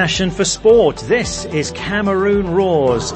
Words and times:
passion 0.00 0.30
for 0.30 0.46
sport. 0.46 0.96
This 0.96 1.44
is 1.44 1.72
Cameroon 1.72 2.48
Roars. 2.52 3.12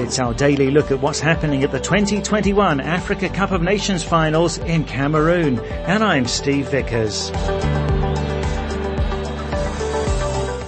It's 0.00 0.20
our 0.20 0.32
daily 0.32 0.70
look 0.70 0.92
at 0.92 1.00
what's 1.00 1.18
happening 1.18 1.64
at 1.64 1.72
the 1.72 1.80
2021 1.80 2.78
Africa 2.78 3.28
Cup 3.28 3.50
of 3.50 3.60
Nations 3.60 4.04
finals 4.04 4.58
in 4.58 4.84
Cameroon. 4.84 5.58
And 5.58 6.04
I'm 6.04 6.26
Steve 6.26 6.68
Vickers. 6.68 7.32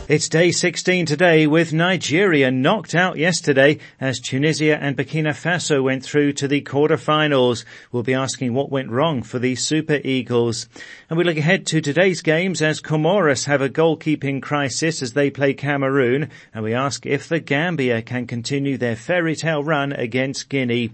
It's 0.08 0.28
day 0.28 0.52
16 0.52 1.06
today 1.06 1.48
with 1.48 1.72
Nigeria 1.72 2.48
knocked 2.52 2.94
out 2.94 3.16
yesterday 3.18 3.80
as 4.00 4.20
Tunisia 4.20 4.80
and 4.80 4.96
Burkina 4.96 5.30
Faso 5.30 5.82
went 5.82 6.04
through 6.04 6.34
to 6.34 6.46
the 6.46 6.60
quarter-finals. 6.60 7.64
We'll 7.90 8.04
be 8.04 8.14
asking 8.14 8.54
what 8.54 8.70
went 8.70 8.92
wrong 8.92 9.24
for 9.24 9.40
the 9.40 9.56
Super 9.56 9.98
Eagles. 10.04 10.68
And 11.10 11.18
we 11.18 11.24
look 11.24 11.36
ahead 11.36 11.66
to 11.66 11.80
today's 11.80 12.22
games 12.22 12.62
as 12.62 12.80
Comoros 12.80 13.46
have 13.46 13.60
a 13.60 13.68
goalkeeping 13.68 14.40
crisis 14.40 15.02
as 15.02 15.14
they 15.14 15.28
play 15.28 15.54
Cameroon 15.54 16.30
and 16.54 16.62
we 16.62 16.72
ask 16.72 17.04
if 17.04 17.28
the 17.28 17.40
Gambia 17.40 18.00
can 18.00 18.28
continue 18.28 18.78
their 18.78 18.94
fairy 18.94 19.34
tale 19.34 19.64
run 19.64 19.92
against 19.92 20.48
Guinea. 20.48 20.92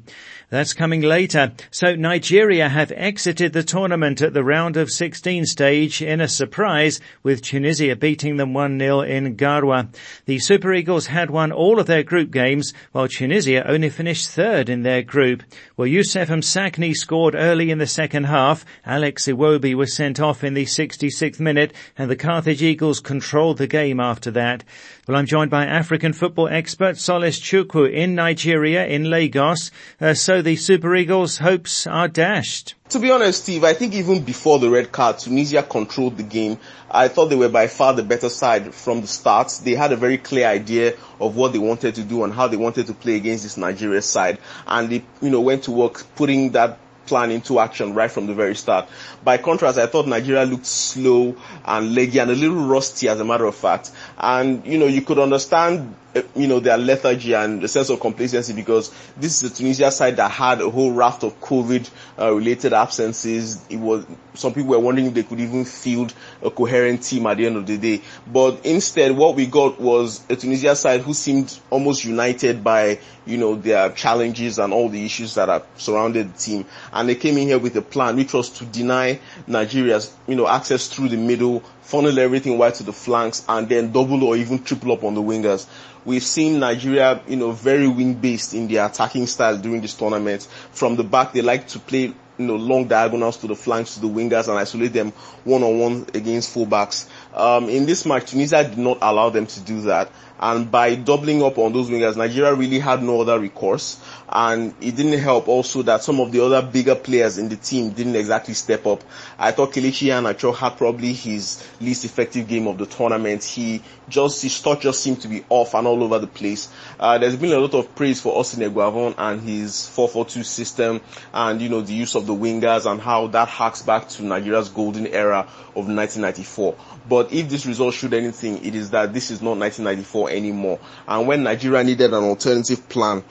That's 0.49 0.73
coming 0.73 1.03
later. 1.03 1.53
So 1.71 1.95
Nigeria 1.95 2.69
have 2.69 2.93
exited 2.93 3.53
the 3.53 3.63
tournament 3.63 4.23
at 4.23 4.33
the 4.33 4.45
round 4.45 4.79
of 4.79 4.91
16 4.91 5.45
stage 5.47 6.01
in 6.01 6.23
a 6.23 6.29
surprise 6.29 7.01
with 7.23 7.43
Tunisia 7.43 7.97
beating 7.97 8.37
them 8.37 8.53
1-0 8.53 9.02
in 9.03 9.37
Garoua. 9.37 9.89
The 10.27 10.39
Super 10.39 10.73
Eagles 10.73 11.07
had 11.07 11.31
won 11.31 11.53
all 11.53 11.79
of 11.79 11.87
their 11.87 12.03
group 12.03 12.31
games 12.31 12.73
while 12.93 13.09
Tunisia 13.09 13.69
only 13.69 13.91
finished 13.91 14.29
third 14.29 14.69
in 14.69 14.83
their 14.83 15.03
group. 15.03 15.43
Well, 15.77 15.87
Youssef 15.87 16.29
Msakni 16.29 16.95
scored 16.95 17.35
early 17.35 17.71
in 17.71 17.79
the 17.79 17.87
second 17.87 18.25
half. 18.25 18.65
Alex 18.87 19.27
Iwobi 19.27 19.75
was 19.75 19.95
sent 19.95 20.21
off 20.21 20.45
in 20.45 20.55
the 20.55 20.65
66th 20.65 21.41
minute 21.41 21.73
and 21.97 22.11
the 22.11 22.17
Carthage 22.17 22.63
Eagles 22.63 23.01
controlled 23.01 23.59
the 23.59 23.67
game 23.67 24.01
after 24.01 24.31
that. 24.31 24.65
Well, 25.07 25.17
I'm 25.17 25.27
joined 25.27 25.51
by 25.51 25.67
African 25.67 26.13
football 26.13 26.49
expert 26.49 26.97
Solace 26.97 27.41
Chukwu 27.41 27.93
in 27.93 28.15
Nigeria, 28.15 28.87
in 28.87 29.11
Lagos. 29.11 29.71
Uh, 30.01 30.15
so 30.15 30.43
the 30.43 30.57
Super 30.57 30.95
Eagles' 30.95 31.39
hopes 31.39 31.87
are 31.87 32.09
dashed. 32.09 32.75
To 32.93 32.99
be 32.99 33.11
honest, 33.11 33.45
Steve, 33.45 33.65
I 33.65 33.73
think 33.73 33.95
even 33.95 34.23
before 34.23 34.59
the 34.59 34.69
red 34.69 34.93
card, 34.93 35.19
Tunisia 35.19 35.63
controlled 35.63 36.19
the 36.19 36.23
game. 36.23 36.59
I 36.91 37.09
thought 37.09 37.31
they 37.31 37.37
were 37.37 37.49
by 37.49 37.67
far 37.67 37.95
the 37.95 38.03
better 38.03 38.29
side 38.29 38.75
from 38.75 39.01
the 39.01 39.07
start. 39.07 39.61
They 39.65 39.73
had 39.75 39.93
a 39.93 39.97
very 39.97 40.19
clear 40.19 40.47
idea 40.47 40.93
of 41.19 41.35
what 41.35 41.55
they 41.55 41.59
wanted 41.59 41.95
to 41.95 42.03
do 42.03 42.23
and 42.23 42.35
how 42.35 42.49
they 42.49 42.59
wanted 42.59 42.89
to 42.89 42.93
play 42.93 43.17
against 43.17 43.45
this 43.45 43.57
Nigeria 43.57 44.03
side. 44.03 44.37
And 44.67 44.91
they, 44.91 45.05
you 45.23 45.31
know, 45.31 45.41
went 45.41 45.63
to 45.65 45.71
work 45.71 46.05
putting 46.17 46.53
that 46.53 46.79
plan 47.07 47.31
into 47.31 47.61
action 47.61 47.95
right 47.95 48.11
from 48.11 48.27
the 48.27 48.35
very 48.35 48.55
start. 48.55 48.91
By 49.25 49.39
contrast, 49.39 49.79
I 49.79 49.87
thought 49.87 50.07
Nigeria 50.07 50.45
looked 50.45 50.67
slow 50.67 51.35
and 51.65 51.95
leggy 51.95 52.19
and 52.19 52.31
a 52.31 52.35
little 52.35 52.67
rusty 52.67 53.09
as 53.09 53.19
a 53.21 53.25
matter 53.25 53.47
of 53.47 53.55
fact. 53.55 53.91
And, 54.19 54.67
you 54.67 54.77
know, 54.77 54.87
you 54.87 55.01
could 55.01 55.19
understand 55.19 55.95
you 56.35 56.47
know, 56.47 56.61
their 56.61 56.77
lethargy 56.79 57.33
and 57.35 57.63
the 57.63 57.69
sense 57.69 57.89
of 57.91 58.01
complacency 58.01 58.53
because 58.53 58.93
this 59.17 59.43
is 59.43 59.51
a 59.51 59.55
Tunisia 59.55 59.91
side 59.91 60.17
that 60.17 60.31
had 60.31 60.61
a 60.61 60.69
whole 60.69 60.93
raft 60.93 61.23
of 61.25 61.39
COVID 61.41 61.89
uh, 62.19 62.33
related 62.35 62.73
absences. 62.73 63.65
It 63.71 63.77
was, 63.79 64.05
some 64.35 64.53
people 64.53 64.71
were 64.71 64.79
wondering 64.79 65.07
if 65.09 65.15
they 65.15 65.23
could 65.23 65.41
even 65.41 65.65
field 65.65 66.13
a 66.43 66.51
coherent 66.51 67.03
team 67.03 67.27
at 67.27 67.39
the 67.39 67.47
end 67.47 67.57
of 67.57 67.67
the 67.67 67.79
day. 67.79 68.03
But 68.27 68.65
instead, 68.67 69.13
what 69.17 69.37
we 69.37 69.47
got 69.47 69.81
was 69.81 70.23
a 70.29 70.37
Tunisia 70.37 70.77
side 70.77 71.01
who 71.01 71.15
seemed 71.15 71.59
almost 71.71 72.05
united 72.05 72.63
by, 72.63 72.99
you 73.25 73.39
know, 73.39 73.55
their 73.55 73.91
challenges 73.91 74.59
and 74.59 74.73
all 74.73 74.89
the 74.89 75.05
issues 75.05 75.35
that 75.35 75.49
have 75.49 75.65
surrounded 75.77 76.35
the 76.35 76.39
team. 76.39 76.67
And 76.93 77.09
they 77.09 77.15
came 77.15 77.39
in 77.39 77.49
here 77.49 77.59
with 77.59 77.77
a 77.77 77.83
plan 77.83 78.17
which 78.17 78.35
was 78.35 78.51
to 78.51 78.65
deny 78.67 79.19
Nigeria's, 79.47 80.15
you 80.27 80.35
know, 80.37 80.47
access 80.47 80.89
through 80.89 81.09
the 81.09 81.17
middle, 81.17 81.63
funnel 81.83 82.19
everything 82.19 82.57
wide 82.59 82.75
to 82.75 82.83
the 82.83 82.93
flanks 82.93 83.45
and 83.49 83.69
then 83.69 83.93
double 83.93 84.25
or 84.25 84.37
even 84.37 84.63
triple 84.63 84.93
up 84.93 85.05
on 85.05 85.15
the 85.15 85.21
wingers. 85.23 85.67
We've 86.05 86.23
seen 86.23 86.59
Nigeria, 86.59 87.21
you 87.29 87.37
know, 87.37 87.53
very 87.53 87.87
wing 87.87 88.15
based 88.15 88.55
in 88.55 88.67
their 88.69 88.87
attacking 88.87 89.27
style 89.27 89.57
during 89.59 89.81
this 89.83 89.95
tournament. 89.95 90.49
From 90.73 90.97
the 90.97 91.05
back, 91.05 91.33
they 91.33 91.43
like 91.43 91.69
to 91.69 91.79
play, 91.79 92.01
you 92.39 92.47
know, 92.47 92.57
long 92.57 92.89
diagonals 92.89 93.37
to 93.39 93.47
the 93.47 93.55
flanks 93.55 93.95
to 93.95 94.01
the 94.01 94.09
wingers 94.09 94.49
and 94.49 94.59
isolate 94.59 94.93
them 94.93 95.13
one 95.45 95.63
on 95.63 95.79
one 95.79 96.07
against 96.15 96.55
fullbacks. 96.55 97.07
Um, 97.35 97.69
in 97.69 97.87
this 97.87 98.05
match, 98.05 98.31
Tunisia 98.31 98.65
did 98.65 98.79
not 98.79 98.99
allow 99.01 99.31
them 99.31 99.47
to 99.47 99.61
do 99.61 99.83
that. 99.83 100.11
And 100.43 100.69
by 100.73 100.97
doubling 100.97 101.41
up 101.41 101.57
on 101.59 101.73
those 101.73 101.89
wingers, 101.89 102.17
Nigeria 102.17 102.53
really 102.53 102.81
had 102.81 103.01
no 103.01 103.21
other 103.21 103.39
recourse. 103.39 104.03
And 104.29 104.75
it 104.81 104.97
didn't 104.97 105.21
help 105.21 105.47
also 105.47 105.83
that 105.83 106.03
some 106.03 106.19
of 106.19 106.33
the 106.33 106.45
other 106.45 106.61
bigger 106.61 106.97
players 106.97 107.39
in 107.39 107.49
the 107.49 107.55
team 107.55 107.91
didn't 107.91 108.17
exactly 108.17 108.55
step 108.55 108.85
up. 108.85 109.05
I 109.39 109.53
thought 109.53 109.73
Kelechi 109.73 110.09
Iheanacho 110.09 110.53
had 110.57 110.77
probably 110.77 111.13
his 111.13 111.65
least 111.81 112.05
effective 112.05 112.49
game 112.49 112.67
of 112.67 112.77
the 112.77 112.87
tournament. 112.87 113.45
He 113.45 113.83
just, 114.09 114.43
his 114.43 114.61
touch 114.61 114.81
just 114.81 115.01
seemed 115.01 115.21
to 115.23 115.29
be 115.29 115.45
off 115.49 115.75
and 115.75 115.87
all 115.87 116.03
over 116.03 116.19
the 116.19 116.27
place. 116.27 116.69
Uh, 116.99 117.19
there's 117.19 117.37
been 117.37 117.53
a 117.53 117.59
lot 117.59 117.75
of 117.75 117.95
praise 117.95 118.21
for 118.21 118.37
Austin 118.37 118.69
Eguavoen 118.69 119.15
and 119.17 119.43
his 119.43 119.73
4-4-2 119.95 120.45
system 120.45 121.01
and, 121.33 121.63
you 121.63 121.69
know, 121.69 121.83
the 121.83 121.95
use 121.95 122.17
of 122.17 122.27
the 122.27 122.35
wingers 122.35 122.91
and 122.91 123.01
how 123.01 123.29
that 123.29 123.47
harks 123.47 123.83
back 123.83 124.09
to 124.09 124.25
Nigeria's 124.25 124.71
golden 124.71 125.07
era 125.07 125.47
of 125.77 125.87
1994. 125.87 126.75
But 127.09 127.22
if 127.31 127.49
this 127.51 127.67
result 127.67 127.93
showed 127.95 128.15
anything, 128.15 128.65
it 128.65 128.75
is 128.75 128.91
that 128.91 129.13
this 129.13 129.31
is 129.31 129.43
not 129.43 129.59
1994 129.59 130.31
anymore. 130.31 130.79
And 131.07 131.27
when 131.29 131.43
Nigeria 131.43 131.85
needed 131.85 132.15
an 132.15 132.25
alternative 132.25 132.89
plan, 132.89 133.23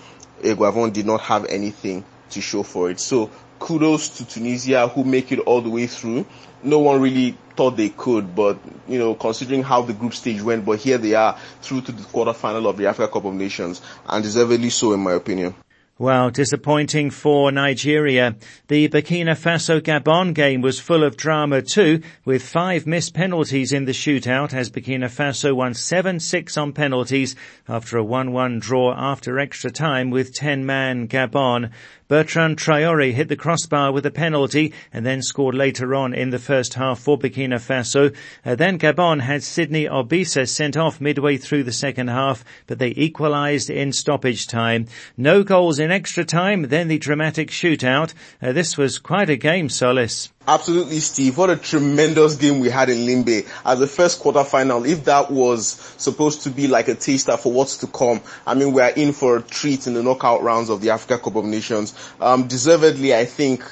Eguavoen 0.41 0.94
did 0.94 1.06
not 1.06 1.22
have 1.22 1.46
anything 1.46 2.03
to 2.30 2.41
show 2.41 2.63
for 2.63 2.91
it. 2.91 3.00
So 3.00 3.30
kudos 3.59 4.09
to 4.18 4.25
Tunisia 4.25 4.88
who 4.88 5.03
make 5.03 5.31
it 5.31 5.40
all 5.40 5.62
the 5.62 5.69
way 5.69 5.88
through. 5.88 6.25
No 6.63 6.80
one 6.80 7.01
really 7.01 7.38
thought 7.56 7.78
they 7.78 7.90
could, 7.90 8.35
but 8.35 8.57
you 8.88 9.00
know, 9.00 9.16
considering 9.16 9.63
how 9.63 9.81
the 9.81 9.94
group 9.94 10.13
stage 10.13 10.41
went, 10.41 10.66
but 10.66 10.80
here 10.80 10.97
they 10.97 11.13
are 11.16 11.38
through 11.62 11.81
to 11.81 11.91
the 11.91 12.03
quarterfinal 12.03 12.68
of 12.69 12.78
the 12.78 12.88
Africa 12.88 13.12
Cup 13.13 13.25
of 13.25 13.34
Nations, 13.34 13.81
and 14.07 14.24
deservedly 14.24 14.69
so 14.69 14.94
in 14.94 15.00
my 15.00 15.13
opinion. 15.13 15.56
Well, 16.01 16.31
disappointing 16.31 17.12
for 17.12 17.51
Nigeria. 17.51 18.35
The 18.69 18.89
Burkina 18.89 19.38
Faso 19.38 19.79
Gabon 19.79 20.34
game 20.34 20.62
was 20.62 20.79
full 20.79 21.03
of 21.03 21.16
drama 21.16 21.62
too, 21.62 22.01
with 22.25 22.41
five 22.41 22.88
missed 22.88 23.13
penalties 23.13 23.72
in 23.72 23.85
the 23.85 23.91
shootout 23.91 24.51
as 24.51 24.72
Burkina 24.72 25.12
Faso 25.12 25.56
won 25.56 25.73
7-6 25.73 26.59
on 26.59 26.73
penalties 26.73 27.35
after 27.69 28.00
a 28.00 28.03
1-1 28.03 28.59
draw 28.62 28.95
after 28.97 29.38
extra 29.38 29.69
time 29.69 30.09
with 30.09 30.34
10-man 30.34 31.07
Gabon. 31.07 31.69
Bertrand 32.11 32.57
Traore 32.57 33.13
hit 33.13 33.29
the 33.29 33.38
crossbar 33.38 33.94
with 33.94 34.05
a 34.05 34.11
penalty 34.11 34.73
and 34.91 35.05
then 35.05 35.22
scored 35.22 35.55
later 35.55 35.95
on 35.95 36.13
in 36.13 36.29
the 36.29 36.39
first 36.39 36.73
half 36.73 36.99
for 36.99 37.17
Burkina 37.17 37.55
Faso. 37.55 38.13
Uh, 38.45 38.53
then 38.53 38.77
Gabon 38.77 39.22
had 39.22 39.44
Sidney 39.44 39.85
Obissa 39.85 40.45
sent 40.45 40.75
off 40.75 41.00
midway 41.00 41.38
through 41.38 41.63
the 41.63 41.71
second 41.71 42.09
half, 42.09 42.44
but 42.67 42.79
they 42.79 42.94
equalised 42.97 43.69
in 43.69 43.94
stoppage 43.94 44.45
time. 44.45 44.88
No 45.16 45.41
goals 45.41 45.79
in 45.79 45.89
extra 45.89 46.25
time, 46.25 46.63
then 46.63 46.89
the 46.89 46.97
dramatic 46.97 47.50
shootout. 47.50 48.13
Uh, 48.41 48.51
this 48.51 48.77
was 48.77 49.00
quite 49.00 49.29
a 49.29 49.38
game, 49.38 49.69
Solace. 49.69 50.33
Absolutely, 50.47 51.00
Steve. 51.00 51.38
What 51.38 51.52
a 51.52 51.56
tremendous 51.56 52.35
game 52.35 52.59
we 52.62 52.69
had 52.69 52.90
in 52.90 53.06
Limbe 53.06 53.46
as 53.63 53.78
the 53.78 53.85
first 53.85 54.19
quarter 54.19 54.44
final. 54.44 54.85
If 54.85 55.06
that 55.06 55.29
was 55.29 55.68
supposed 55.97 56.41
to 56.44 56.50
be 56.50 56.68
like 56.68 56.88
a 56.88 56.96
taster 56.96 57.38
for 57.38 57.52
what's 57.52 57.78
to 57.78 57.88
come, 57.88 58.22
I 58.47 58.56
mean, 58.56 58.74
we 58.74 58.81
are 58.81 58.90
in 58.90 59.13
for 59.13 59.38
a 59.38 59.41
treat 59.44 59.85
in 59.85 59.94
the 59.94 60.01
knockout 60.01 60.41
rounds 60.41 60.69
of 60.69 60.81
the 60.81 60.90
Africa 60.90 61.19
Cup 61.24 61.35
of 61.35 61.46
Nations. 61.46 61.94
Um, 62.19 62.47
deservedly, 62.47 63.16
I 63.16 63.25
think 63.25 63.63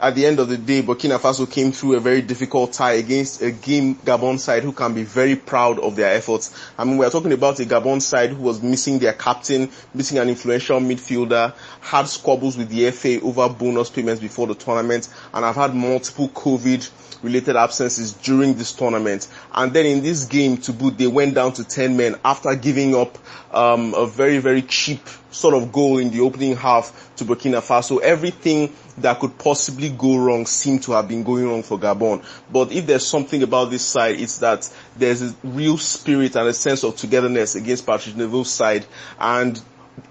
at 0.00 0.14
the 0.14 0.26
end 0.26 0.40
of 0.40 0.48
the 0.48 0.56
day, 0.58 0.82
Burkina 0.82 1.18
Faso 1.18 1.50
came 1.50 1.72
through 1.72 1.96
a 1.96 2.00
very 2.00 2.20
difficult 2.20 2.72
tie 2.72 2.94
against 2.94 3.42
a 3.42 3.50
game 3.52 3.94
Gabon 3.96 4.38
side 4.38 4.62
who 4.62 4.72
can 4.72 4.92
be 4.94 5.04
very 5.04 5.36
proud 5.36 5.78
of 5.78 5.96
their 5.96 6.12
efforts. 6.14 6.54
I 6.76 6.84
mean, 6.84 6.98
we 6.98 7.06
are 7.06 7.10
talking 7.10 7.32
about 7.32 7.60
a 7.60 7.64
Gabon 7.64 8.02
side 8.02 8.30
who 8.30 8.42
was 8.42 8.62
missing 8.62 8.98
their 8.98 9.12
captain, 9.12 9.70
missing 9.94 10.18
an 10.18 10.28
influential 10.28 10.80
midfielder, 10.80 11.54
had 11.80 12.08
squabbles 12.08 12.56
with 12.56 12.68
the 12.70 12.90
FA 12.90 13.20
over 13.20 13.48
bonus 13.48 13.90
payments 13.90 14.20
before 14.20 14.46
the 14.46 14.54
tournament, 14.54 15.08
and 15.32 15.44
have 15.44 15.56
had 15.56 15.74
multiple 15.74 16.28
COVID 16.30 16.90
related 17.22 17.56
absences 17.56 18.12
during 18.12 18.54
this 18.54 18.72
tournament. 18.72 19.28
And 19.52 19.72
then 19.72 19.86
in 19.86 20.02
this 20.02 20.24
game 20.24 20.58
to 20.58 20.72
boot, 20.72 20.98
they 20.98 21.06
went 21.06 21.34
down 21.34 21.52
to 21.54 21.64
10 21.64 21.96
men 21.96 22.16
after 22.24 22.54
giving 22.54 22.94
up 22.94 23.16
um, 23.52 23.94
a 23.94 24.06
very, 24.06 24.38
very 24.38 24.62
cheap 24.62 25.00
sort 25.34 25.54
of 25.54 25.72
goal 25.72 25.98
in 25.98 26.10
the 26.10 26.20
opening 26.20 26.56
half 26.56 27.10
to 27.16 27.24
Burkina 27.24 27.60
Faso. 27.60 28.00
Everything 28.00 28.72
that 28.98 29.18
could 29.18 29.36
possibly 29.38 29.90
go 29.90 30.16
wrong 30.16 30.46
seemed 30.46 30.82
to 30.84 30.92
have 30.92 31.08
been 31.08 31.24
going 31.24 31.46
wrong 31.48 31.62
for 31.62 31.78
Gabon. 31.78 32.24
But 32.50 32.72
if 32.72 32.86
there's 32.86 33.06
something 33.06 33.42
about 33.42 33.70
this 33.70 33.84
side, 33.84 34.20
it's 34.20 34.38
that 34.38 34.70
there's 34.96 35.22
a 35.22 35.34
real 35.42 35.76
spirit 35.76 36.36
and 36.36 36.48
a 36.48 36.54
sense 36.54 36.84
of 36.84 36.96
togetherness 36.96 37.56
against 37.56 37.84
Patrice 37.84 38.14
Neveu's 38.14 38.50
side. 38.50 38.86
And 39.18 39.60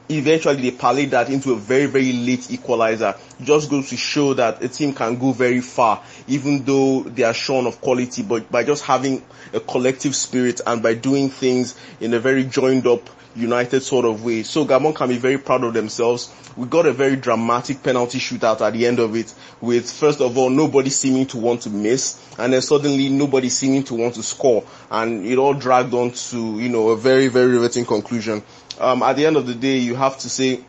eventually 0.09 0.69
they 0.69 0.75
parlayed 0.75 1.11
that 1.11 1.29
into 1.29 1.53
a 1.53 1.55
very, 1.55 1.85
very 1.85 2.11
late 2.11 2.51
equalizer. 2.51 3.15
Just 3.41 3.69
goes 3.69 3.89
to 3.89 3.97
show 3.97 4.33
that 4.33 4.61
a 4.61 4.67
team 4.67 4.93
can 4.93 5.17
go 5.17 5.31
very 5.31 5.61
far, 5.61 6.03
even 6.27 6.63
though 6.65 7.03
they 7.03 7.23
are 7.23 7.33
shorn 7.33 7.65
of 7.65 7.79
quality, 7.79 8.23
but 8.23 8.51
by 8.51 8.63
just 8.63 8.83
having 8.83 9.23
a 9.53 9.59
collective 9.61 10.15
spirit 10.15 10.59
and 10.65 10.83
by 10.83 10.93
doing 10.93 11.29
things 11.29 11.75
in 12.01 12.13
a 12.13 12.19
very 12.19 12.43
joined 12.43 12.87
up 12.87 13.09
united 13.35 13.81
sort 13.81 14.05
of 14.05 14.23
way. 14.23 14.43
So 14.43 14.65
Gabon 14.65 14.95
can 14.95 15.09
be 15.09 15.17
very 15.17 15.37
proud 15.37 15.63
of 15.63 15.73
themselves. 15.73 16.33
We 16.55 16.67
got 16.67 16.85
a 16.85 16.93
very 16.93 17.15
dramatic 17.15 17.81
penalty 17.83 18.19
shootout 18.19 18.61
at 18.61 18.73
the 18.73 18.85
end 18.85 18.99
of 18.99 19.15
it 19.15 19.33
with 19.61 19.89
first 19.89 20.21
of 20.21 20.37
all 20.37 20.49
nobody 20.49 20.89
seeming 20.89 21.25
to 21.27 21.37
want 21.37 21.61
to 21.63 21.69
miss 21.69 22.19
and 22.37 22.53
then 22.53 22.61
suddenly 22.61 23.09
nobody 23.09 23.49
seeming 23.49 23.83
to 23.85 23.95
want 23.95 24.15
to 24.15 24.23
score 24.23 24.63
and 24.91 25.25
it 25.25 25.37
all 25.37 25.53
dragged 25.53 25.93
on 25.93 26.11
to, 26.11 26.59
you 26.59 26.69
know, 26.69 26.89
a 26.89 26.97
very, 26.97 27.27
very 27.27 27.51
riveting 27.53 27.85
conclusion. 27.85 28.43
Um, 28.79 29.01
at 29.03 29.15
the 29.15 29.25
end 29.25 29.37
of 29.37 29.47
the 29.47 29.55
day 29.55 29.77
you 29.77 29.95
have 29.95 30.17
to 30.19 30.29
say 30.29 30.63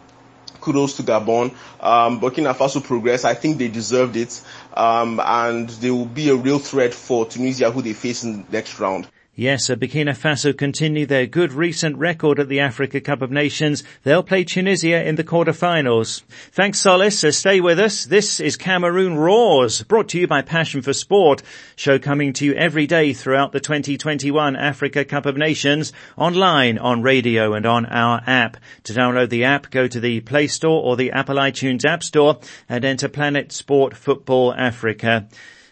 kudos 0.64 0.96
to 0.96 1.02
Gabon. 1.02 1.50
Um, 1.80 2.20
Burkina 2.20 2.54
Faso 2.54 2.82
progress. 2.82 3.24
I 3.24 3.34
think 3.34 3.58
they 3.58 3.68
deserved 3.68 4.16
it. 4.16 4.42
Um, 4.72 5.20
and 5.22 5.68
they 5.68 5.90
will 5.90 6.06
be 6.06 6.30
a 6.30 6.34
real 6.34 6.58
threat 6.58 6.94
for 6.94 7.26
Tunisia 7.26 7.70
who 7.70 7.82
they 7.82 7.92
face 7.92 8.24
in 8.24 8.42
the 8.44 8.52
next 8.52 8.80
round. 8.80 9.06
Yes, 9.36 9.66
Burkina 9.66 10.16
Faso 10.16 10.56
continue 10.56 11.06
their 11.06 11.26
good 11.26 11.52
recent 11.52 11.96
record 11.96 12.38
at 12.38 12.48
the 12.48 12.60
Africa 12.60 13.00
Cup 13.00 13.20
of 13.20 13.32
Nations. 13.32 13.82
They'll 14.04 14.22
play 14.22 14.44
Tunisia 14.44 15.04
in 15.04 15.16
the 15.16 15.24
quarterfinals. 15.24 16.22
Thanks, 16.52 16.78
Solace. 16.78 17.36
Stay 17.36 17.60
with 17.60 17.80
us. 17.80 18.04
This 18.04 18.38
is 18.38 18.56
Cameroon 18.56 19.16
Roars, 19.16 19.82
brought 19.82 20.10
to 20.10 20.20
you 20.20 20.28
by 20.28 20.42
Passion 20.42 20.82
for 20.82 20.92
Sport. 20.92 21.42
Show 21.74 21.98
coming 21.98 22.32
to 22.34 22.44
you 22.44 22.54
every 22.54 22.86
day 22.86 23.12
throughout 23.12 23.50
the 23.50 23.58
2021 23.58 24.54
Africa 24.54 25.04
Cup 25.04 25.26
of 25.26 25.36
Nations, 25.36 25.92
online, 26.16 26.78
on 26.78 27.02
radio 27.02 27.54
and 27.54 27.66
on 27.66 27.86
our 27.86 28.22
app. 28.28 28.56
To 28.84 28.92
download 28.92 29.30
the 29.30 29.42
app, 29.42 29.68
go 29.72 29.88
to 29.88 29.98
the 29.98 30.20
Play 30.20 30.46
Store 30.46 30.80
or 30.80 30.94
the 30.94 31.10
Apple 31.10 31.38
iTunes 31.38 31.84
App 31.84 32.04
Store 32.04 32.38
and 32.68 32.84
enter 32.84 33.08
Planet 33.08 33.50
Sport 33.50 33.96
Football 33.96 34.54
Africa. 34.54 35.26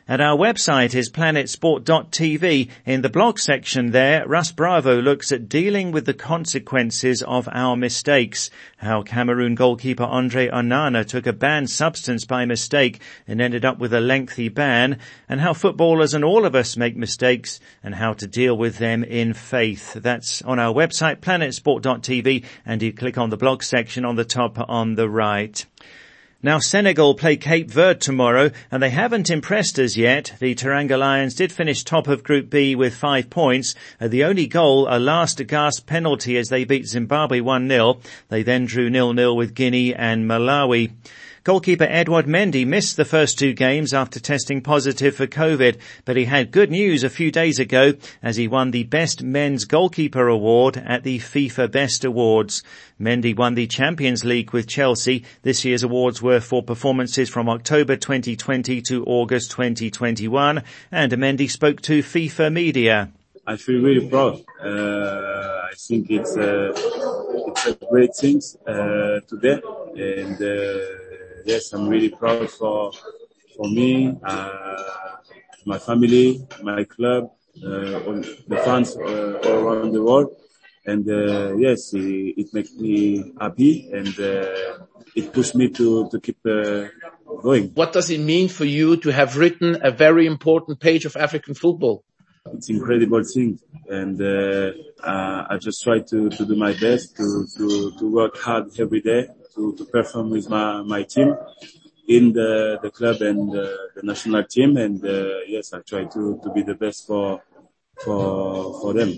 And 0.08 0.20
our 0.20 0.36
website 0.36 0.96
is 0.96 1.10
planetsport.tv. 1.10 2.68
In 2.84 3.02
the 3.02 3.08
blog 3.08 3.38
section 3.38 3.92
there, 3.92 4.26
Russ 4.26 4.50
Bravo 4.50 5.00
looks 5.00 5.30
at 5.30 5.48
dealing 5.48 5.92
with 5.92 6.06
the 6.06 6.14
consequences 6.14 7.22
of 7.22 7.48
our 7.52 7.76
mistakes. 7.76 8.50
How 8.78 9.02
Cameroon 9.02 9.54
goalkeeper 9.54 10.02
Andre 10.02 10.48
Onana 10.48 11.06
took 11.06 11.28
a 11.28 11.32
banned 11.32 11.70
substance 11.70 12.24
by 12.24 12.44
mistake 12.44 13.00
and 13.28 13.40
ended 13.40 13.64
up 13.64 13.78
with 13.78 13.94
a 13.94 14.00
lengthy 14.00 14.48
ban. 14.48 14.98
And 15.28 15.40
how 15.40 15.52
footballers 15.52 16.14
and 16.14 16.24
all 16.24 16.44
of 16.44 16.56
us 16.56 16.76
make 16.76 16.96
mistakes 16.96 17.60
and 17.80 17.94
how 17.94 18.12
to 18.14 18.26
deal 18.26 18.56
with 18.56 18.78
them 18.78 19.04
in 19.04 19.34
faith. 19.34 19.92
That's 19.92 20.42
on 20.42 20.58
our 20.58 20.74
website, 20.74 21.20
planetsport.tv, 21.20 22.44
and 22.66 22.82
you 22.82 22.92
click 22.92 23.18
on 23.18 23.30
the 23.30 23.36
blog 23.36 23.62
section 23.62 24.04
on 24.04 24.16
the 24.16 24.24
top 24.24 24.58
on 24.68 24.96
the 24.96 25.08
right. 25.08 25.64
Now 26.44 26.58
Senegal 26.58 27.14
play 27.14 27.36
Cape 27.36 27.70
Verde 27.70 28.00
tomorrow 28.00 28.50
and 28.72 28.82
they 28.82 28.90
haven't 28.90 29.30
impressed 29.30 29.78
us 29.78 29.96
yet. 29.96 30.34
The 30.40 30.56
Teranga 30.56 30.98
Lions 30.98 31.36
did 31.36 31.52
finish 31.52 31.84
top 31.84 32.08
of 32.08 32.24
Group 32.24 32.50
B 32.50 32.74
with 32.74 32.96
five 32.96 33.30
points. 33.30 33.76
Uh, 34.00 34.08
the 34.08 34.24
only 34.24 34.48
goal, 34.48 34.88
a 34.90 34.98
last 34.98 35.46
gasp 35.46 35.86
penalty 35.86 36.36
as 36.36 36.48
they 36.48 36.64
beat 36.64 36.88
Zimbabwe 36.88 37.38
1-0. 37.38 38.02
They 38.28 38.42
then 38.42 38.64
drew 38.64 38.90
nil-nil 38.90 39.36
with 39.36 39.54
Guinea 39.54 39.94
and 39.94 40.28
Malawi. 40.28 40.90
Goalkeeper 41.44 41.88
Edouard 41.90 42.26
Mendy 42.26 42.64
missed 42.64 42.96
the 42.96 43.04
first 43.04 43.36
two 43.36 43.52
games 43.52 43.92
after 43.92 44.20
testing 44.20 44.60
positive 44.60 45.16
for 45.16 45.26
COVID, 45.26 45.76
but 46.04 46.16
he 46.16 46.26
had 46.26 46.52
good 46.52 46.70
news 46.70 47.02
a 47.02 47.10
few 47.10 47.32
days 47.32 47.58
ago 47.58 47.94
as 48.22 48.36
he 48.36 48.46
won 48.46 48.70
the 48.70 48.84
Best 48.84 49.24
Men's 49.24 49.64
Goalkeeper 49.64 50.28
Award 50.28 50.76
at 50.76 51.02
the 51.02 51.18
FIFA 51.18 51.72
Best 51.72 52.04
Awards. 52.04 52.62
Mendy 53.00 53.36
won 53.36 53.56
the 53.56 53.66
Champions 53.66 54.24
League 54.24 54.52
with 54.52 54.68
Chelsea. 54.68 55.24
This 55.42 55.64
year's 55.64 55.82
awards 55.82 56.22
were 56.22 56.38
for 56.38 56.62
performances 56.62 57.28
from 57.28 57.48
October 57.48 57.96
2020 57.96 58.80
to 58.82 59.04
August 59.04 59.50
2021, 59.50 60.62
and 60.92 61.12
Mendy 61.12 61.50
spoke 61.50 61.82
to 61.82 62.04
FIFA 62.04 62.52
Media. 62.52 63.10
I 63.48 63.56
feel 63.56 63.82
really 63.82 64.08
proud. 64.08 64.44
Uh, 64.62 65.66
I 65.68 65.72
think 65.76 66.08
it's, 66.08 66.36
uh, 66.36 66.72
it's 66.72 67.66
a 67.66 67.74
great 67.90 68.14
thing 68.14 68.40
uh, 68.64 69.18
today, 69.26 69.60
and 69.96 70.40
uh, 70.40 71.01
yes, 71.44 71.72
I'm 71.72 71.88
really 71.88 72.10
proud 72.10 72.50
for 72.50 72.92
for 73.56 73.68
me, 73.68 74.14
uh, 74.24 74.82
my 75.66 75.78
family, 75.78 76.46
my 76.62 76.84
club, 76.84 77.30
uh, 77.56 78.22
the 78.48 78.60
fans 78.64 78.96
uh, 78.96 79.38
all 79.44 79.58
around 79.64 79.92
the 79.92 80.02
world. 80.02 80.36
And 80.84 81.08
uh, 81.08 81.54
yes, 81.56 81.92
it, 81.94 82.34
it, 82.36 82.48
makes 82.52 82.74
me 82.74 83.32
happy 83.40 83.88
and 83.92 84.08
uh, 84.18 84.84
it 85.14 85.32
pushed 85.32 85.54
me 85.54 85.68
to, 85.68 86.08
to 86.10 86.20
keep 86.20 86.38
uh, 86.44 86.88
going. 87.40 87.68
What 87.74 87.92
does 87.92 88.10
it 88.10 88.18
mean 88.18 88.48
for 88.48 88.64
you 88.64 88.96
to 88.96 89.10
have 89.10 89.36
written 89.36 89.78
a 89.82 89.92
very 89.92 90.26
important 90.26 90.80
page 90.80 91.04
of 91.04 91.14
African 91.16 91.54
football? 91.54 92.02
It's 92.52 92.68
incredible 92.68 93.22
thing. 93.22 93.60
And 93.88 94.20
I 95.04 95.56
just 95.60 95.84
try 95.84 96.00
to, 96.00 96.30
to 96.30 96.44
do 96.44 96.56
my 96.56 96.72
best 96.72 97.16
to, 97.16 97.46
to, 97.56 97.92
to 97.98 98.10
work 98.10 98.36
hard 98.38 98.70
every 98.80 99.02
day 99.02 99.28
to, 99.54 99.74
to 99.76 99.84
perform 99.84 100.30
with 100.30 100.48
my, 100.48 100.82
my 100.82 101.02
team 101.02 101.34
in 102.08 102.32
the, 102.32 102.78
the 102.82 102.90
club 102.90 103.20
and 103.22 103.50
uh, 103.50 103.68
the 103.94 104.02
national 104.02 104.44
team. 104.44 104.76
And 104.76 105.04
uh, 105.04 105.40
yes, 105.46 105.72
I 105.72 105.80
try 105.80 106.04
to, 106.04 106.40
to 106.42 106.52
be 106.52 106.62
the 106.62 106.74
best 106.74 107.06
for, 107.06 107.42
for, 108.04 108.80
for 108.80 108.92
them. 108.92 109.14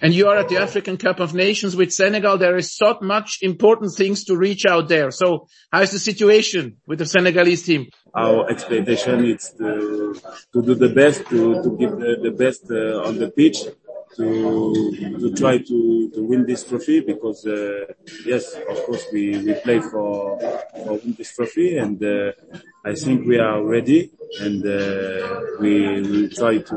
And 0.00 0.12
you 0.12 0.28
are 0.28 0.36
at 0.36 0.48
the 0.48 0.58
African 0.58 0.96
Cup 0.96 1.20
of 1.20 1.34
Nations 1.34 1.74
with 1.74 1.92
Senegal. 1.92 2.36
There 2.36 2.56
is 2.56 2.76
so 2.76 2.98
much 3.00 3.38
important 3.42 3.94
things 3.96 4.24
to 4.24 4.36
reach 4.36 4.66
out 4.66 4.88
there. 4.88 5.10
So 5.10 5.48
how 5.72 5.82
is 5.82 5.92
the 5.92 5.98
situation 5.98 6.76
with 6.86 6.98
the 6.98 7.06
Senegalese 7.06 7.62
team? 7.62 7.86
Our 8.14 8.50
expectation 8.50 9.24
is 9.24 9.54
to, 9.58 10.14
to 10.52 10.62
do 10.62 10.74
the 10.74 10.90
best, 10.90 11.26
to, 11.30 11.62
to 11.62 11.76
give 11.78 11.92
the, 11.92 12.18
the 12.22 12.30
best 12.30 12.70
uh, 12.70 13.08
on 13.08 13.18
the 13.18 13.30
pitch 13.30 13.58
to 14.16 15.18
to 15.20 15.32
try 15.34 15.58
to 15.58 16.10
to 16.14 16.22
win 16.22 16.46
this 16.46 16.64
trophy 16.64 17.00
because 17.00 17.46
uh, 17.46 17.84
yes, 18.24 18.54
of 18.68 18.78
course 18.84 19.04
we 19.12 19.38
we 19.38 19.54
play 19.54 19.80
for 19.80 20.38
for 20.40 20.92
win 21.02 21.14
this 21.18 21.34
trophy 21.34 21.78
and 21.78 22.02
uh, 22.02 22.32
I 22.84 22.94
think 22.94 23.26
we 23.26 23.38
are 23.38 23.62
ready 23.62 24.10
and 24.40 24.64
uh, 24.64 25.40
we 25.60 26.00
will 26.00 26.28
try 26.30 26.58
to, 26.58 26.76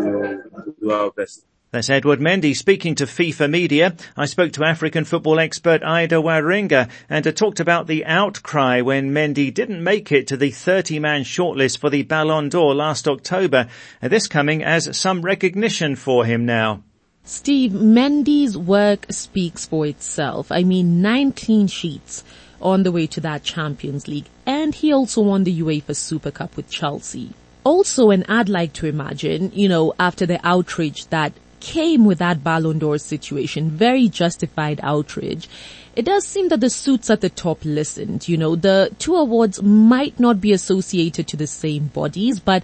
to 0.65 0.75
do 0.79 0.91
our 0.91 1.11
best. 1.11 1.45
That's 1.69 1.89
Edouard 1.89 2.21
Mendy 2.21 2.55
speaking 2.55 2.95
to 2.95 3.05
FIFA 3.05 3.49
Media. 3.49 3.95
I 4.15 4.25
spoke 4.25 4.53
to 4.53 4.63
African 4.63 5.03
football 5.03 5.37
expert 5.37 5.83
Ida 5.83 6.15
Waringa 6.15 6.89
and 7.09 7.35
talked 7.35 7.59
about 7.59 7.87
the 7.87 8.05
outcry 8.05 8.79
when 8.79 9.11
Mendy 9.11 9.53
didn't 9.53 9.83
make 9.83 10.09
it 10.13 10.27
to 10.27 10.37
the 10.37 10.51
30-man 10.51 11.23
shortlist 11.23 11.79
for 11.79 11.89
the 11.89 12.03
Ballon 12.03 12.47
d'Or 12.47 12.73
last 12.73 13.05
October. 13.05 13.67
This 14.01 14.29
coming 14.29 14.63
as 14.63 14.97
some 14.97 15.21
recognition 15.21 15.97
for 15.97 16.23
him 16.23 16.45
now. 16.45 16.83
Steve, 17.29 17.71
Mendy's 17.71 18.57
work 18.57 19.05
speaks 19.09 19.65
for 19.65 19.85
itself. 19.85 20.49
I 20.49 20.63
mean, 20.63 21.01
nine 21.01 21.33
clean 21.33 21.67
sheets 21.67 22.23
on 22.61 22.83
the 22.83 22.91
way 22.91 23.05
to 23.07 23.19
that 23.19 23.43
Champions 23.43 24.07
League. 24.07 24.29
And 24.45 24.73
he 24.73 24.93
also 24.93 25.23
won 25.23 25.43
the 25.43 25.59
UEFA 25.59 25.93
Super 25.93 26.31
Cup 26.31 26.55
with 26.55 26.69
Chelsea. 26.69 27.33
Also, 27.65 28.11
and 28.11 28.23
I'd 28.29 28.47
like 28.47 28.71
to 28.73 28.87
imagine, 28.87 29.51
you 29.53 29.67
know, 29.67 29.93
after 29.99 30.25
the 30.25 30.39
outrage 30.41 31.07
that 31.07 31.33
came 31.59 32.05
with 32.05 32.19
that 32.19 32.45
Ballon 32.45 32.79
d'Or 32.79 32.97
situation, 32.97 33.71
very 33.71 34.07
justified 34.07 34.79
outrage, 34.81 35.49
it 35.97 36.05
does 36.05 36.25
seem 36.25 36.47
that 36.47 36.61
the 36.61 36.69
suits 36.69 37.09
at 37.09 37.19
the 37.19 37.29
top 37.29 37.59
listened. 37.65 38.29
You 38.29 38.37
know, 38.37 38.55
the 38.55 38.95
two 38.99 39.17
awards 39.17 39.61
might 39.61 40.17
not 40.17 40.39
be 40.39 40.53
associated 40.53 41.27
to 41.27 41.35
the 41.35 41.45
same 41.45 41.87
bodies, 41.87 42.39
but 42.39 42.63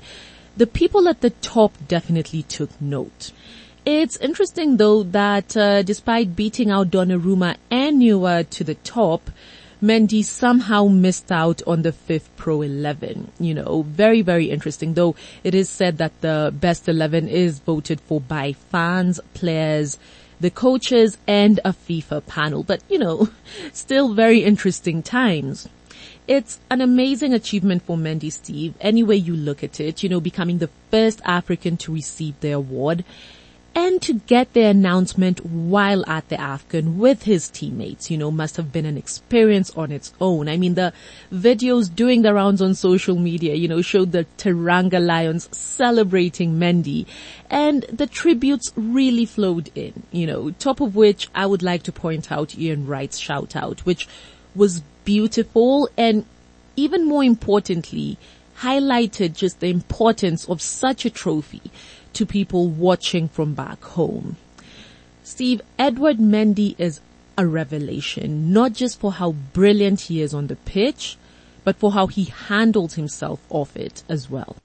the 0.55 0.67
people 0.67 1.09
at 1.09 1.19
the 1.19 1.31
top 1.31 1.73
definitely 1.89 2.43
took 2.43 2.69
note. 2.79 3.33
It's 3.85 4.15
interesting 4.15 4.77
though 4.77 5.03
that 5.03 5.57
uh, 5.57 5.83
despite 5.83 6.37
beating 6.37 6.71
out 6.71 6.89
Donnarumma 6.89 7.57
and 7.69 7.99
Neuer 7.99 8.43
to 8.43 8.63
the 8.63 8.75
top, 8.75 9.29
Mendy 9.81 10.23
somehow 10.23 10.87
missed 10.87 11.33
out 11.33 11.61
on 11.67 11.81
the 11.81 11.91
FIFPro 11.91 12.65
11. 12.65 13.33
You 13.41 13.53
know, 13.53 13.81
very, 13.81 14.21
very 14.21 14.49
interesting 14.49 14.93
though 14.93 15.17
it 15.43 15.53
is 15.53 15.67
said 15.69 15.97
that 15.97 16.21
the 16.21 16.53
best 16.57 16.87
11 16.87 17.27
is 17.27 17.59
voted 17.59 17.99
for 17.99 18.21
by 18.21 18.53
fans, 18.53 19.19
players, 19.33 19.97
the 20.39 20.49
coaches 20.49 21.17
and 21.27 21.59
a 21.65 21.73
FIFA 21.73 22.25
panel. 22.25 22.63
But 22.63 22.81
you 22.87 22.99
know, 22.99 23.27
still 23.73 24.13
very 24.13 24.45
interesting 24.45 25.03
times. 25.03 25.67
It's 26.25 26.57
an 26.69 26.79
amazing 26.79 27.33
achievement 27.33 27.83
for 27.83 27.97
Mendy 27.97 28.31
Steve, 28.31 28.75
any 28.79 29.03
way 29.03 29.17
you 29.17 29.35
look 29.35 29.61
at 29.61 29.81
it, 29.81 30.03
you 30.03 30.07
know, 30.07 30.21
becoming 30.21 30.59
the 30.59 30.69
first 30.89 31.19
African 31.25 31.75
to 31.75 31.93
receive 31.93 32.39
the 32.39 32.51
award 32.51 33.03
and 33.75 34.01
to 34.03 34.13
get 34.13 34.53
the 34.53 34.61
announcement 34.61 35.43
while 35.43 36.07
at 36.07 36.29
the 36.29 36.35
AFCON 36.35 36.97
with 36.97 37.23
his 37.23 37.49
teammates, 37.49 38.11
you 38.11 38.17
know, 38.17 38.29
must 38.29 38.57
have 38.57 38.71
been 38.71 38.85
an 38.85 38.97
experience 38.97 39.71
on 39.71 39.91
its 39.91 40.13
own. 40.21 40.47
I 40.47 40.57
mean, 40.57 40.75
the 40.75 40.93
videos 41.31 41.93
doing 41.93 42.21
the 42.21 42.33
rounds 42.33 42.61
on 42.61 42.75
social 42.75 43.15
media, 43.15 43.55
you 43.55 43.67
know, 43.67 43.81
showed 43.81 44.11
the 44.11 44.27
Teranga 44.37 45.03
Lions 45.03 45.49
celebrating 45.57 46.59
Mendy 46.59 47.07
and 47.49 47.83
the 47.83 48.05
tributes 48.05 48.71
really 48.75 49.25
flowed 49.25 49.71
in, 49.73 50.03
you 50.11 50.27
know, 50.27 50.51
top 50.51 50.79
of 50.79 50.95
which 50.95 51.29
I 51.33 51.47
would 51.47 51.63
like 51.63 51.83
to 51.83 51.91
point 51.91 52.31
out 52.31 52.57
Ian 52.57 52.85
Wright's 52.85 53.17
shout 53.17 53.55
out, 53.55 53.79
which 53.81 54.07
was 54.53 54.81
beautiful 55.03 55.89
and 55.97 56.25
even 56.75 57.07
more 57.07 57.23
importantly, 57.23 58.17
highlighted 58.59 59.35
just 59.35 59.59
the 59.59 59.67
importance 59.67 60.47
of 60.47 60.61
such 60.61 61.05
a 61.05 61.09
trophy 61.09 61.61
to 62.13 62.25
people 62.25 62.67
watching 62.67 63.27
from 63.27 63.53
back 63.53 63.83
home. 63.83 64.37
Steve, 65.23 65.61
Edouard 65.79 66.17
Mendy 66.17 66.75
is 66.77 66.99
a 67.37 67.47
revelation, 67.47 68.51
not 68.51 68.73
just 68.73 68.99
for 68.99 69.13
how 69.13 69.31
brilliant 69.31 70.01
he 70.01 70.21
is 70.21 70.33
on 70.33 70.47
the 70.47 70.55
pitch, 70.55 71.17
but 71.63 71.77
for 71.77 71.93
how 71.93 72.07
he 72.07 72.25
handled 72.25 72.93
himself 72.93 73.39
off 73.49 73.75
it 73.75 74.03
as 74.09 74.29
well. 74.29 74.57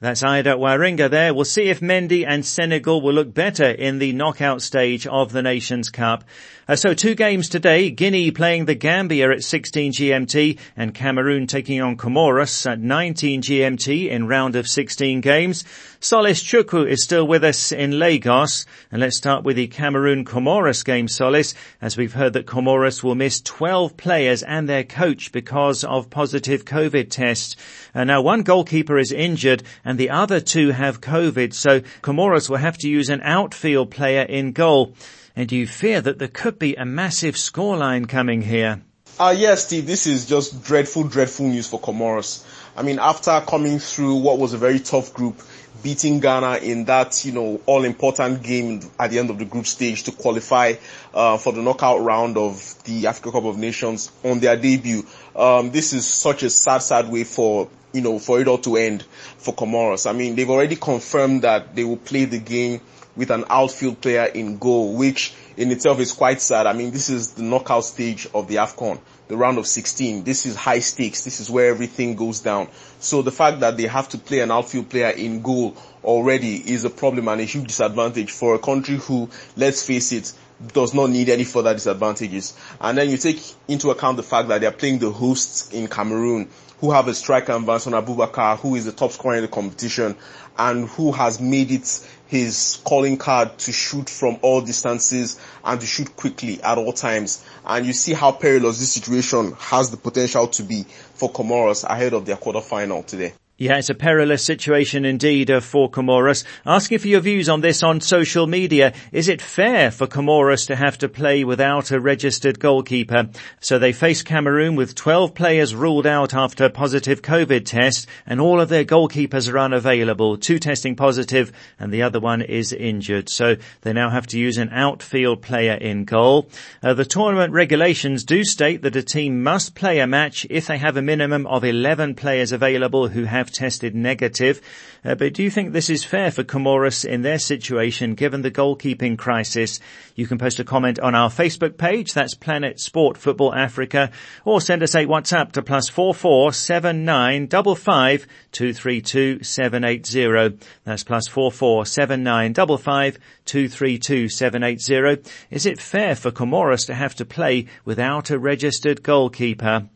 That's 0.00 0.22
Aida 0.22 0.54
Waringa 0.54 1.10
there. 1.10 1.34
We'll 1.34 1.44
see 1.44 1.70
if 1.70 1.80
Mendy 1.80 2.24
and 2.24 2.46
Senegal 2.46 3.00
will 3.00 3.14
look 3.14 3.34
better 3.34 3.68
in 3.68 3.98
the 3.98 4.12
knockout 4.12 4.62
stage 4.62 5.08
of 5.08 5.32
the 5.32 5.42
Nations 5.42 5.90
Cup. 5.90 6.22
Uh, 6.68 6.76
so 6.76 6.94
two 6.94 7.16
games 7.16 7.48
today, 7.48 7.90
Guinea 7.90 8.30
playing 8.30 8.66
the 8.66 8.74
Gambia 8.76 9.32
at 9.32 9.42
16 9.42 9.90
GMT 9.92 10.58
and 10.76 10.94
Cameroon 10.94 11.48
taking 11.48 11.80
on 11.80 11.96
Comoros 11.96 12.70
at 12.70 12.78
19 12.78 13.42
GMT 13.42 14.08
in 14.08 14.28
round 14.28 14.54
of 14.54 14.68
16 14.68 15.20
games. 15.20 15.64
Solace 15.98 16.44
Chukwu 16.44 16.86
is 16.86 17.02
still 17.02 17.26
with 17.26 17.42
us 17.42 17.72
in 17.72 17.98
Lagos 17.98 18.66
and 18.92 19.00
let's 19.00 19.16
start 19.16 19.44
with 19.44 19.56
the 19.56 19.66
Cameroon 19.66 20.24
Comoros 20.24 20.84
game, 20.84 21.08
Solace, 21.08 21.54
as 21.80 21.96
we've 21.96 22.12
heard 22.12 22.34
that 22.34 22.46
Comoros 22.46 23.02
will 23.02 23.16
miss 23.16 23.40
12 23.40 23.96
players 23.96 24.42
and 24.44 24.68
their 24.68 24.84
coach 24.84 25.32
because 25.32 25.82
of 25.82 26.10
positive 26.10 26.66
COVID 26.66 27.10
tests. 27.10 27.56
Uh, 27.94 28.04
now 28.04 28.20
one 28.20 28.42
goalkeeper 28.42 28.98
is 28.98 29.10
injured 29.10 29.64
and 29.88 29.96
the 29.96 30.10
other 30.10 30.38
two 30.38 30.68
have 30.72 31.00
COVID, 31.00 31.54
so 31.54 31.80
Comoros 32.02 32.50
will 32.50 32.58
have 32.58 32.76
to 32.76 32.88
use 32.90 33.08
an 33.08 33.22
outfield 33.22 33.90
player 33.90 34.20
in 34.20 34.52
goal. 34.52 34.92
And 35.34 35.50
you 35.50 35.66
fear 35.66 36.02
that 36.02 36.18
there 36.18 36.28
could 36.28 36.58
be 36.58 36.74
a 36.74 36.84
massive 36.84 37.36
scoreline 37.36 38.06
coming 38.06 38.42
here. 38.42 38.82
Uh, 39.18 39.34
yes, 39.34 39.64
Steve, 39.64 39.86
this 39.86 40.06
is 40.06 40.26
just 40.26 40.62
dreadful, 40.62 41.04
dreadful 41.04 41.46
news 41.46 41.66
for 41.66 41.80
Comoros. 41.80 42.44
I 42.76 42.82
mean, 42.82 42.98
after 42.98 43.40
coming 43.48 43.78
through 43.78 44.16
what 44.16 44.38
was 44.38 44.52
a 44.52 44.58
very 44.58 44.78
tough 44.78 45.14
group, 45.14 45.40
beating 45.82 46.20
Ghana 46.20 46.58
in 46.58 46.84
that, 46.84 47.24
you 47.24 47.32
know, 47.32 47.58
all 47.64 47.84
important 47.84 48.42
game 48.42 48.82
at 49.00 49.10
the 49.10 49.18
end 49.18 49.30
of 49.30 49.38
the 49.38 49.46
group 49.46 49.66
stage 49.66 50.02
to 50.02 50.12
qualify, 50.12 50.74
uh, 51.14 51.38
for 51.38 51.54
the 51.54 51.62
knockout 51.62 52.02
round 52.02 52.36
of 52.36 52.74
the 52.84 53.06
Africa 53.06 53.32
Cup 53.32 53.44
of 53.44 53.56
Nations 53.56 54.12
on 54.22 54.40
their 54.40 54.56
debut. 54.56 55.06
Um, 55.34 55.70
this 55.70 55.94
is 55.94 56.06
such 56.06 56.42
a 56.42 56.50
sad, 56.50 56.82
sad 56.82 57.10
way 57.10 57.24
for, 57.24 57.70
you 57.92 58.00
know, 58.00 58.18
for 58.18 58.40
it 58.40 58.48
all 58.48 58.58
to 58.58 58.76
end 58.76 59.02
for 59.38 59.54
Comoros. 59.54 60.08
I 60.08 60.12
mean, 60.12 60.36
they've 60.36 60.50
already 60.50 60.76
confirmed 60.76 61.42
that 61.42 61.74
they 61.74 61.84
will 61.84 61.96
play 61.96 62.24
the 62.24 62.38
game 62.38 62.80
with 63.16 63.30
an 63.30 63.44
outfield 63.50 64.00
player 64.00 64.24
in 64.24 64.58
goal, 64.58 64.94
which 64.96 65.34
in 65.56 65.72
itself 65.72 65.98
is 65.98 66.12
quite 66.12 66.40
sad. 66.40 66.66
I 66.66 66.72
mean, 66.72 66.92
this 66.92 67.10
is 67.10 67.32
the 67.32 67.42
knockout 67.42 67.84
stage 67.84 68.28
of 68.32 68.46
the 68.46 68.56
AFCON, 68.56 69.00
the 69.26 69.36
round 69.36 69.58
of 69.58 69.66
16. 69.66 70.22
This 70.22 70.46
is 70.46 70.54
high 70.54 70.78
stakes. 70.78 71.24
This 71.24 71.40
is 71.40 71.50
where 71.50 71.68
everything 71.68 72.14
goes 72.14 72.38
down. 72.40 72.68
So 73.00 73.22
the 73.22 73.32
fact 73.32 73.60
that 73.60 73.76
they 73.76 73.88
have 73.88 74.08
to 74.10 74.18
play 74.18 74.38
an 74.38 74.52
outfield 74.52 74.88
player 74.88 75.10
in 75.10 75.42
goal 75.42 75.76
already 76.04 76.54
is 76.54 76.84
a 76.84 76.90
problem 76.90 77.26
and 77.26 77.40
a 77.40 77.44
huge 77.44 77.66
disadvantage 77.66 78.30
for 78.30 78.54
a 78.54 78.58
country 78.60 78.96
who, 78.96 79.28
let's 79.56 79.84
face 79.84 80.12
it, 80.12 80.32
does 80.72 80.94
not 80.94 81.10
need 81.10 81.28
any 81.28 81.44
further 81.44 81.72
disadvantages. 81.74 82.56
And 82.80 82.96
then 82.98 83.10
you 83.10 83.16
take 83.16 83.40
into 83.66 83.90
account 83.90 84.16
the 84.16 84.22
fact 84.22 84.48
that 84.48 84.60
they 84.60 84.66
are 84.66 84.72
playing 84.72 85.00
the 85.00 85.10
hosts 85.10 85.72
in 85.72 85.88
Cameroon 85.88 86.48
who 86.80 86.92
have 86.92 87.08
a 87.08 87.14
striker 87.14 87.52
in 87.52 87.66
Vincent 87.66 87.94
Aboubakar, 87.94 88.58
who 88.58 88.74
is 88.74 88.84
the 88.84 88.92
top 88.92 89.10
scorer 89.12 89.36
in 89.36 89.42
the 89.42 89.48
competition 89.48 90.16
and 90.58 90.88
who 90.88 91.12
has 91.12 91.40
made 91.40 91.70
it 91.70 92.08
his 92.26 92.80
calling 92.84 93.16
card 93.16 93.56
to 93.58 93.72
shoot 93.72 94.08
from 94.10 94.38
all 94.42 94.60
distances 94.60 95.40
and 95.64 95.80
to 95.80 95.86
shoot 95.86 96.14
quickly 96.16 96.62
at 96.62 96.78
all 96.78 96.92
times. 96.92 97.44
And 97.64 97.86
you 97.86 97.92
see 97.92 98.12
how 98.12 98.32
perilous 98.32 98.78
this 98.78 98.92
situation 98.92 99.52
has 99.58 99.90
the 99.90 99.96
potential 99.96 100.46
to 100.48 100.62
be 100.62 100.82
for 101.14 101.30
Comoros 101.32 101.84
ahead 101.84 102.12
of 102.12 102.26
their 102.26 102.36
quarterfinal 102.36 103.06
today. 103.06 103.32
Yeah, 103.60 103.78
it's 103.78 103.90
a 103.90 103.94
perilous 103.94 104.44
situation 104.44 105.04
indeed 105.04 105.50
uh, 105.50 105.58
for 105.58 105.90
Comoros. 105.90 106.44
Asking 106.64 107.00
for 107.00 107.08
your 107.08 107.18
views 107.18 107.48
on 107.48 107.60
this 107.60 107.82
on 107.82 108.00
social 108.00 108.46
media. 108.46 108.92
Is 109.10 109.26
it 109.26 109.42
fair 109.42 109.90
for 109.90 110.06
Comoros 110.06 110.68
to 110.68 110.76
have 110.76 110.96
to 110.98 111.08
play 111.08 111.42
without 111.42 111.90
a 111.90 111.98
registered 111.98 112.60
goalkeeper? 112.60 113.30
So 113.58 113.80
they 113.80 113.92
face 113.92 114.22
Cameroon 114.22 114.76
with 114.76 114.94
12 114.94 115.34
players 115.34 115.74
ruled 115.74 116.06
out 116.06 116.34
after 116.34 116.68
positive 116.68 117.20
COVID 117.20 117.64
test 117.64 118.06
and 118.26 118.40
all 118.40 118.60
of 118.60 118.68
their 118.68 118.84
goalkeepers 118.84 119.52
are 119.52 119.58
unavailable. 119.58 120.36
Two 120.36 120.60
testing 120.60 120.94
positive 120.94 121.50
and 121.80 121.92
the 121.92 122.02
other 122.02 122.20
one 122.20 122.42
is 122.42 122.72
injured. 122.72 123.28
So 123.28 123.56
they 123.80 123.92
now 123.92 124.08
have 124.08 124.28
to 124.28 124.38
use 124.38 124.58
an 124.58 124.70
outfield 124.70 125.42
player 125.42 125.74
in 125.74 126.04
goal. 126.04 126.48
Uh, 126.80 126.94
the 126.94 127.04
tournament 127.04 127.52
regulations 127.52 128.22
do 128.22 128.44
state 128.44 128.82
that 128.82 128.94
a 128.94 129.02
team 129.02 129.42
must 129.42 129.74
play 129.74 129.98
a 129.98 130.06
match 130.06 130.46
if 130.48 130.68
they 130.68 130.78
have 130.78 130.96
a 130.96 131.02
minimum 131.02 131.44
of 131.48 131.64
11 131.64 132.14
players 132.14 132.52
available 132.52 133.08
who 133.08 133.24
have 133.24 133.47
have 133.48 133.54
tested 133.54 133.94
negative. 133.94 134.60
Uh, 135.04 135.14
but 135.14 135.32
do 135.32 135.42
you 135.42 135.50
think 135.50 135.72
this 135.72 135.90
is 135.90 136.04
fair 136.04 136.30
for 136.30 136.44
Comoros 136.44 137.04
in 137.04 137.22
their 137.22 137.38
situation 137.38 138.14
given 138.14 138.42
the 138.42 138.50
goalkeeping 138.50 139.16
crisis? 139.16 139.80
You 140.14 140.26
can 140.26 140.38
post 140.38 140.58
a 140.58 140.64
comment 140.64 140.98
on 141.00 141.14
our 141.14 141.30
Facebook 141.30 141.78
page. 141.78 142.12
That's 142.12 142.34
Planet 142.34 142.78
Sport 142.80 143.16
Football 143.16 143.54
Africa 143.54 144.10
or 144.44 144.60
send 144.60 144.82
us 144.82 144.94
a 144.94 145.06
WhatsApp 145.06 145.52
to 145.52 145.62
plus 145.62 145.88
four 145.88 146.14
four 146.14 146.52
seven 146.52 147.04
nine 147.04 147.46
double 147.46 147.74
five 147.74 148.26
two 148.52 148.72
three 148.72 149.00
two 149.00 149.42
seven 149.42 149.84
eight 149.84 150.06
zero. 150.06 150.52
That's 150.84 151.04
plus 151.04 151.26
four 151.26 151.50
four 151.50 151.86
seven 151.86 152.22
nine 152.22 152.52
double 152.52 152.78
five 152.78 153.18
two 153.44 153.68
three 153.68 153.98
two 153.98 154.28
seven 154.28 154.62
eight 154.62 154.80
zero. 154.80 155.16
Is 155.50 155.64
it 155.64 155.80
fair 155.80 156.14
for 156.14 156.30
Comoros 156.30 156.86
to 156.86 156.94
have 156.94 157.14
to 157.16 157.24
play 157.24 157.66
without 157.84 158.30
a 158.30 158.38
registered 158.38 159.02
goalkeeper? 159.02 159.88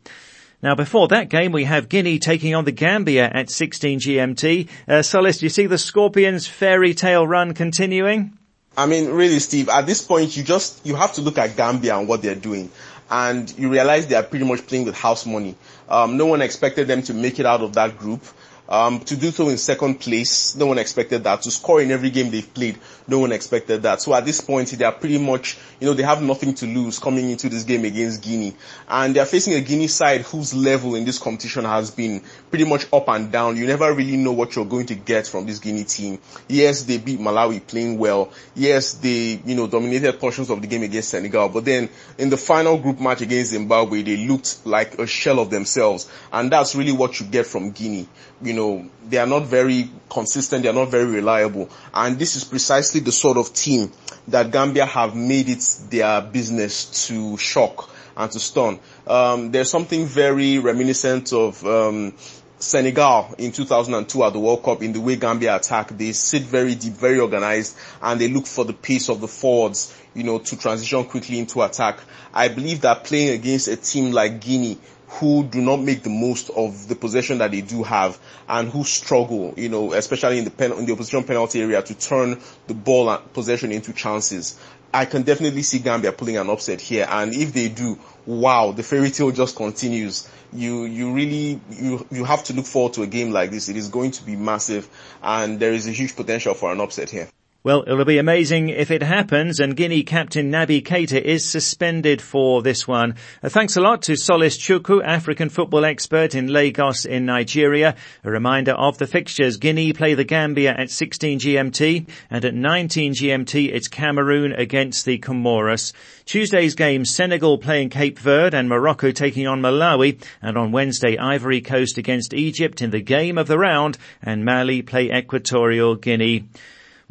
Now 0.63 0.77
before 0.77 1.09
that 1.09 1.29
game 1.29 1.51
we 1.51 1.65
have 1.65 1.89
Guinea 1.89 2.21
taking 2.21 2.55
on 2.55 2.65
the 2.65 2.71
Gambia 2.71 3.29
at 3.33 3.51
16 3.51 3.99
GMT. 3.99 4.69
Uh, 4.87 5.03
Solace, 5.03 5.39
do 5.39 5.47
you 5.47 5.51
see 5.51 5.67
the 5.67 5.77
Scorpions 5.77 6.47
fairy 6.47 6.95
tale 6.95 7.27
run 7.27 7.53
continuing? 7.53 8.39
I 8.77 8.87
mean, 8.87 9.11
really, 9.11 9.41
Steve, 9.41 9.69
at 9.69 9.87
this 9.87 10.03
point 10.03 10.37
you 10.37 10.45
just, 10.45 10.87
you 10.87 10.95
have 10.95 11.15
to 11.15 11.21
look 11.21 11.37
at 11.37 11.57
Gambia 11.57 11.99
and 11.99 12.07
what 12.07 12.23
they're 12.23 12.37
doing. 12.37 12.71
And 13.11 13.53
you 13.59 13.71
realize 13.71 14.07
they 14.07 14.15
are 14.15 14.23
pretty 14.23 14.45
much 14.45 14.67
playing 14.67 14.87
with 14.87 14.95
house 14.95 15.27
money. 15.27 15.57
Um, 15.89 16.17
no 16.17 16.27
one 16.27 16.41
expected 16.41 16.87
them 16.87 17.03
to 17.03 17.15
make 17.15 17.41
it 17.41 17.45
out 17.45 17.61
of 17.61 17.75
that 17.75 17.99
group. 17.99 18.23
Um, 18.69 19.01
to 19.01 19.17
do 19.17 19.33
so 19.33 19.49
in 19.49 19.59
second 19.59 20.01
place, 20.01 20.55
no 20.55 20.67
one 20.67 20.79
expected 20.79 21.25
that. 21.25 21.43
To 21.43 21.51
score 21.51 21.83
in 21.83 21.91
every 21.91 22.09
game 22.09 22.31
they've 22.31 22.55
played, 22.55 22.79
no 23.07 23.19
one 23.19 23.33
expected 23.33 23.83
that. 23.83 24.01
So 24.01 24.15
at 24.15 24.25
this 24.25 24.41
point, 24.41 24.71
they 24.71 24.85
are 24.85 24.93
pretty 24.93 25.19
much, 25.19 25.59
you 25.81 25.87
know, 25.87 25.95
they 25.95 26.03
have 26.03 26.23
nothing 26.23 26.55
to 26.55 26.67
lose 26.67 26.99
coming 26.99 27.31
into 27.31 27.49
this 27.49 27.65
game 27.65 27.85
against 27.85 28.23
Guinea. 28.23 28.55
And 28.89 29.15
they 29.15 29.21
are 29.21 29.27
facing 29.27 29.55
a 29.55 29.61
Guinea 29.61 29.89
side 29.89 30.23
whose 30.23 30.55
level 30.55 30.95
in 30.95 31.05
this 31.05 31.19
competition 31.19 31.65
has 31.65 31.91
been 31.91 32.23
pretty 32.51 32.65
much 32.65 32.87
up 32.93 33.09
and 33.09 33.31
down. 33.31 33.57
You 33.57 33.67
never 33.67 33.93
really 33.93 34.17
know 34.17 34.33
what 34.33 34.55
you're 34.57 34.65
going 34.65 34.87
to 34.87 34.95
get 34.95 35.27
from 35.27 35.47
this 35.47 35.59
Guinea 35.59 35.85
team. 35.85 36.19
Yes, 36.49 36.85
they 36.85 36.99
beat 36.99 37.19
Malawi 37.19 37.67
playing 37.67 37.99
well. 37.99 38.33
Yes, 38.55 38.95
they, 38.95 39.41
you 39.45 39.55
know, 39.55 39.67
dominated 39.67 40.21
portions 40.21 40.51
of 40.51 40.61
the 40.61 40.67
game 40.67 40.83
against 40.83 41.11
Senegal. 41.11 41.49
But 41.49 41.65
then 41.65 41.89
in 42.19 42.31
the 42.31 42.37
final 42.37 42.79
group 42.79 43.01
match 43.01 43.21
against 43.21 43.51
Zimbabwe, 43.53 44.03
they 44.03 44.17
looked 44.17 44.65
like 44.65 44.99
a 44.99 45.07
shell 45.07 45.39
of 45.39 45.51
themselves. 45.51 46.11
And 46.33 46.51
that's 46.51 46.75
really 46.75 46.93
what 46.93 47.19
you 47.21 47.27
get 47.27 47.47
from 47.47 47.73
Guinea. 47.73 48.09
You 48.43 48.55
know, 48.55 48.91
they 49.09 49.19
are 49.19 49.27
not 49.27 49.45
very 49.45 49.89
consistent, 50.11 50.63
they 50.63 50.69
are 50.69 50.75
not 50.75 50.91
very 50.91 51.07
reliable. 51.07 51.71
And 51.95 52.19
this 52.19 52.37
is 52.37 52.45
precisely 52.45 52.92
the 53.01 53.13
sort 53.13 53.37
of 53.39 53.53
team 53.53 53.91
that 54.29 54.51
Gambia 54.51 54.87
have 54.87 55.15
made 55.15 55.49
it 55.49 55.79
their 55.91 56.21
business 56.21 57.07
to 57.09 57.37
shock 57.37 57.91
and 58.17 58.31
to 58.31 58.39
stun. 58.41 58.79
Um, 59.07 59.51
there's 59.51 59.71
something 59.71 60.07
very 60.07 60.59
reminiscent 60.59 61.33
of 61.33 61.65
um, 61.67 62.15
Senegal 62.59 63.35
in 63.39 63.51
2002 63.53 64.23
at 64.25 64.33
the 64.33 64.39
World 64.39 64.63
Cup 64.63 64.83
in 64.83 64.93
the 64.93 65.01
way 65.01 65.17
Gambia 65.17 65.57
attack. 65.57 65.89
They 65.97 66.13
sit 66.13 66.43
very 66.43 66.75
deep, 66.75 66.93
very 66.93 67.19
organized, 67.19 67.77
and 68.01 68.21
they 68.21 68.29
look 68.29 68.47
for 68.47 68.65
the 68.65 68.73
pace 68.73 69.09
of 69.09 69.21
the 69.21 69.29
forwards, 69.29 69.97
you 70.15 70.23
know, 70.23 70.39
to 70.39 70.57
transition 70.57 71.05
quickly 71.05 71.39
into 71.39 71.61
attack. 71.63 71.99
I 72.33 72.49
believe 72.49 72.83
that 72.83 73.05
playing 73.05 73.31
against 73.31 73.67
a 73.69 73.77
team 73.77 74.13
like 74.13 74.41
Guinea, 74.41 74.79
who 75.19 75.45
do 75.45 75.61
not 75.61 75.79
make 75.79 76.03
the 76.03 76.11
most 76.11 76.49
of 76.51 76.89
the 76.89 76.95
possession 76.95 77.39
that 77.39 77.51
they 77.51 77.61
do 77.61 77.83
have 77.83 78.19
and 78.49 78.71
who 78.71 78.83
struggle, 78.83 79.53
you 79.57 79.69
know, 79.69 79.93
especially 79.93 80.39
in 80.39 80.45
the 80.45 80.51
pen, 80.51 80.73
in 80.73 80.87
the 80.87 80.93
opposition 80.93 81.23
penalty 81.23 81.61
area 81.61 81.83
to 81.83 81.95
turn 81.95 82.41
the 82.67 82.75
ball 82.75 83.11
and 83.11 83.33
possession 83.35 83.73
into 83.73 83.93
chances. 83.93 84.59
I 84.95 85.05
can 85.05 85.23
definitely 85.23 85.63
see 85.63 85.81
Gambia 85.81 86.13
pulling 86.13 86.39
an 86.39 86.49
upset 86.49 86.81
here 86.81 87.07
and 87.11 87.35
if 87.35 87.53
they 87.53 87.69
do, 87.69 87.99
wow, 88.25 88.73
the 88.73 88.83
fairy 88.83 89.11
tale 89.11 89.31
just 89.33 89.55
continues. 89.55 90.29
You, 90.53 90.85
you 90.85 91.13
really, 91.13 91.61
you, 91.71 92.07
you 92.11 92.25
have 92.25 92.45
to 92.45 92.55
look 92.55 92.67
forward 92.67 92.95
to 92.95 93.03
a 93.03 93.07
game 93.07 93.33
like 93.33 93.51
this. 93.51 93.69
It 93.69 93.77
is 93.77 93.89
going 93.89 94.13
to 94.13 94.25
be 94.25 94.37
massive 94.37 94.89
and 95.23 95.61
there 95.61 95.73
is 95.73 95.87
a 95.87 95.93
huge 95.93 96.17
potential 96.17 96.55
for 96.55 96.73
an 96.73 96.81
upset 96.81 97.11
here. 97.11 97.29
Well, 97.65 97.85
it'll 97.87 98.05
be 98.05 98.19
amazing 98.19 98.71
if 98.71 98.91
it 98.91 99.05
happens 99.05 99.61
and 99.61 99.77
Guinea 99.77 100.03
captain 100.03 100.51
Naby 100.51 100.83
Keita 100.83 101.23
is 101.23 101.49
suspended 101.49 102.21
for 102.21 102.61
this 102.61 102.89
one. 102.89 103.15
Uh, 103.41 103.51
thanks 103.51 103.77
a 103.77 103.81
lot 103.81 104.03
to 104.03 104.17
Solace 104.17 104.59
Chukwu, 104.59 105.01
African 105.05 105.49
football 105.49 105.85
expert 105.85 106.35
in 106.35 106.49
Lagos 106.49 107.05
in 107.05 107.25
Nigeria. 107.25 107.95
A 108.25 108.31
reminder 108.33 108.73
of 108.73 108.99
the 108.99 109.07
fixtures. 109.07 109.59
Guinea 109.59 109.93
play 109.93 110.15
the 110.15 110.25
Gambia 110.25 110.75
at 110.77 110.91
16 110.91 111.39
GMT 111.39 112.09
and 112.31 112.45
at 112.45 112.53
19 112.53 113.15
GMT 113.15 113.73
it's 113.73 113.87
Cameroon 113.87 114.53
against 114.55 115.05
the 115.05 115.21
Comoros. 115.21 115.93
Tuesday's 116.25 116.75
game 116.75 117.05
Senegal 117.05 117.59
playing 117.59 117.91
Cape 117.91 118.19
Verde 118.19 118.57
and 118.57 118.69
Morocco 118.69 119.13
taking 119.13 119.47
on 119.47 119.63
Malawi 119.63 120.21
and 120.43 120.59
on 120.59 120.73
Wednesday 120.73 121.17
Ivory 121.17 121.61
Coast 121.61 121.97
against 121.97 122.35
Egypt 122.35 122.83
in 122.83 122.91
the 122.91 123.01
game 123.01 123.39
of 123.39 123.47
the 123.47 123.57
round 123.57 123.99
and 124.21 124.45
Mali 124.45 124.83
play 124.83 125.13
Equatorial 125.17 125.95
Guinea. 125.95 126.49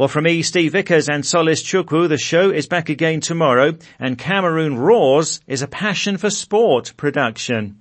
Well, 0.02 0.08
from 0.08 0.24
me, 0.24 0.42
Steve 0.42 0.72
Vickers 0.72 1.10
and 1.10 1.24
Solace 1.24 1.62
Chukwu, 1.62 2.10
the 2.10 2.18
show 2.18 2.50
is 2.50 2.66
back 2.66 2.90
again 2.90 3.22
tomorrow 3.22 3.78
and 4.00 4.18
Cameroon 4.18 4.80
Roars 4.80 5.42
is 5.46 5.62
a 5.62 5.68
passion 5.68 6.18
for 6.18 6.32
sport 6.32 6.94
production. 6.98 7.78